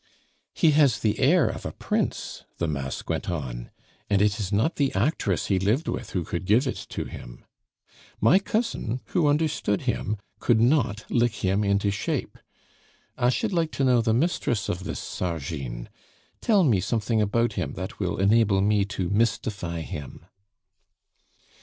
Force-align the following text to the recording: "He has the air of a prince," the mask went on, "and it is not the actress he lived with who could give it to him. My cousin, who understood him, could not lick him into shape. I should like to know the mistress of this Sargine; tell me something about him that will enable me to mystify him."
"He 0.55 0.71
has 0.71 0.97
the 1.01 1.19
air 1.19 1.47
of 1.47 1.63
a 1.63 1.71
prince," 1.73 2.43
the 2.57 2.67
mask 2.67 3.07
went 3.07 3.29
on, 3.29 3.69
"and 4.09 4.19
it 4.19 4.39
is 4.39 4.51
not 4.51 4.77
the 4.77 4.91
actress 4.95 5.45
he 5.45 5.59
lived 5.59 5.87
with 5.87 6.09
who 6.09 6.23
could 6.25 6.45
give 6.45 6.65
it 6.65 6.87
to 6.89 7.05
him. 7.05 7.45
My 8.19 8.39
cousin, 8.39 9.01
who 9.09 9.27
understood 9.27 9.81
him, 9.81 10.17
could 10.39 10.59
not 10.59 11.05
lick 11.11 11.45
him 11.45 11.63
into 11.63 11.91
shape. 11.91 12.39
I 13.15 13.29
should 13.29 13.53
like 13.53 13.69
to 13.73 13.83
know 13.83 14.01
the 14.01 14.11
mistress 14.11 14.69
of 14.69 14.85
this 14.85 14.99
Sargine; 14.99 15.87
tell 16.41 16.63
me 16.63 16.79
something 16.79 17.21
about 17.21 17.53
him 17.53 17.73
that 17.73 17.99
will 17.99 18.17
enable 18.17 18.59
me 18.59 18.85
to 18.85 19.07
mystify 19.07 19.81
him." 19.81 20.25